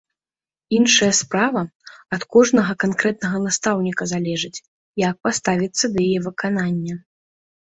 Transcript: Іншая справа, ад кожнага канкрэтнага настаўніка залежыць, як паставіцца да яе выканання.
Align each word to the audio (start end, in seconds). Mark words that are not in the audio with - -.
Іншая 0.77 1.09
справа, 1.17 1.61
ад 2.17 2.21
кожнага 2.35 2.73
канкрэтнага 2.85 3.37
настаўніка 3.45 4.03
залежыць, 4.13 4.63
як 5.07 5.15
паставіцца 5.29 5.85
да 5.95 5.99
яе 6.11 6.19
выканання. 6.31 6.93